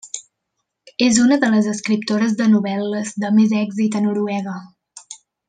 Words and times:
És 1.07 1.19
una 1.23 1.37
de 1.43 1.49
les 1.55 1.67
escriptores 1.73 2.33
de 2.39 2.47
novel·les 2.55 3.13
de 3.25 3.31
més 3.37 3.55
èxit 3.61 3.99
a 4.01 4.03
Noruega. 4.09 4.57